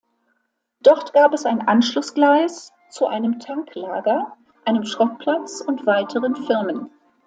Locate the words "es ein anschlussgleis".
1.31-2.73